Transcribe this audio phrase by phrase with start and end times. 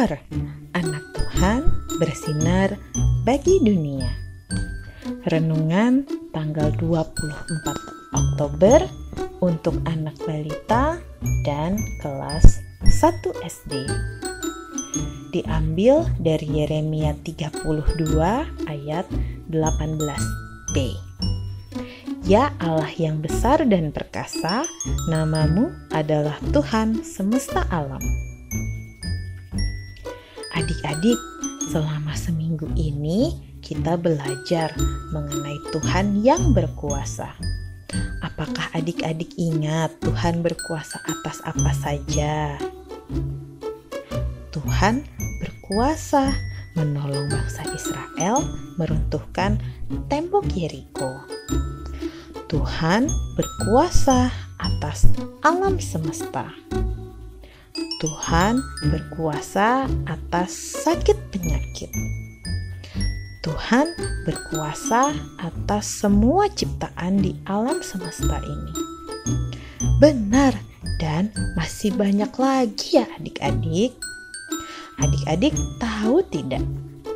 [0.00, 0.16] kabar?
[0.72, 1.60] Anak Tuhan
[2.00, 2.72] bersinar
[3.28, 4.08] bagi dunia.
[5.28, 7.12] Renungan tanggal 24
[8.16, 8.80] Oktober
[9.44, 10.96] untuk anak balita
[11.44, 13.84] dan kelas 1 SD.
[15.36, 17.60] Diambil dari Yeremia 32
[18.72, 19.04] ayat
[19.52, 20.76] 18b.
[22.24, 24.64] Ya Allah yang besar dan perkasa,
[25.12, 28.00] namamu adalah Tuhan semesta alam.
[30.50, 31.20] Adik-adik,
[31.70, 34.74] selama seminggu ini kita belajar
[35.14, 37.30] mengenai Tuhan yang berkuasa.
[38.22, 42.58] Apakah adik-adik ingat Tuhan berkuasa atas apa saja?
[44.50, 45.06] Tuhan
[45.38, 46.34] berkuasa
[46.74, 48.42] menolong bangsa Israel
[48.74, 49.62] meruntuhkan
[50.10, 51.22] tembok Yeriko.
[52.50, 53.06] Tuhan
[53.38, 55.06] berkuasa atas
[55.46, 56.50] alam semesta.
[58.00, 61.92] Tuhan berkuasa atas sakit penyakit.
[63.44, 63.92] Tuhan
[64.24, 68.72] berkuasa atas semua ciptaan di alam semesta ini.
[70.00, 70.56] Benar,
[70.96, 73.92] dan masih banyak lagi ya adik-adik.
[75.04, 76.64] Adik-adik tahu tidak?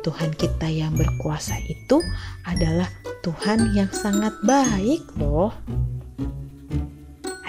[0.05, 1.97] Tuhan kita yang berkuasa itu
[2.45, 2.93] adalah
[3.25, 5.49] Tuhan yang sangat baik loh.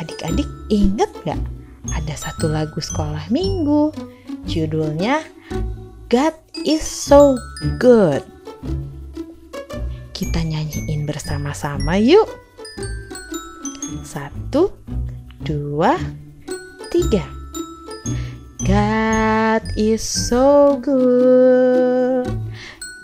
[0.01, 1.37] Adik-adik ingat gak
[1.97, 3.91] ada satu lagu sekolah minggu.
[4.44, 5.25] Judulnya
[6.12, 7.41] God is so
[7.80, 8.22] good.
[10.12, 12.28] Kita nyanyiin bersama-sama yuk.
[14.06, 14.70] Satu,
[15.42, 15.98] dua,
[16.92, 17.27] tiga.
[18.62, 22.30] God is so good.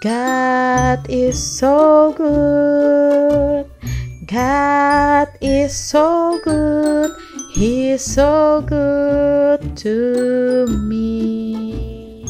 [0.02, 3.66] God is so good.
[4.26, 7.22] God is so good.
[7.62, 9.94] He's so good to
[10.82, 12.26] me.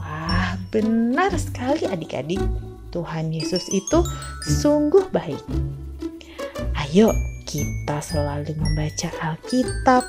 [0.00, 2.40] Wah, benar sekali adik-adik.
[2.88, 4.00] Tuhan Yesus itu
[4.48, 5.44] sungguh baik.
[6.88, 7.12] Ayo,
[7.44, 10.08] kita selalu membaca Alkitab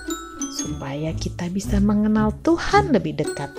[0.55, 3.51] supaya kita bisa mengenal Tuhan lebih dekat.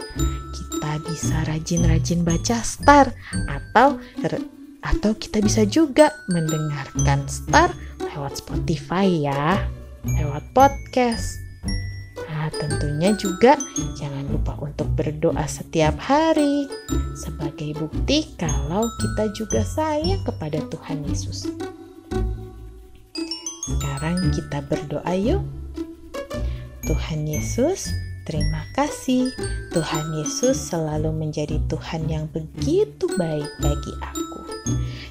[0.56, 3.12] Kita bisa rajin-rajin baca Star
[3.44, 4.00] atau
[4.80, 9.60] atau kita bisa juga mendengarkan Star lewat Spotify ya
[10.04, 11.36] lewat podcast.
[12.30, 13.60] Nah, tentunya juga
[14.00, 16.64] jangan lupa untuk berdoa setiap hari
[17.18, 21.50] sebagai bukti kalau kita juga sayang kepada Tuhan Yesus.
[23.68, 25.44] Sekarang kita berdoa yuk.
[26.88, 27.92] Tuhan Yesus,
[28.24, 29.30] terima kasih.
[29.70, 34.40] Tuhan Yesus selalu menjadi Tuhan yang begitu baik bagi aku.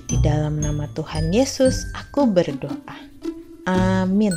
[0.10, 2.98] Di dalam nama Tuhan Yesus, aku berdoa.
[3.70, 4.34] Amin.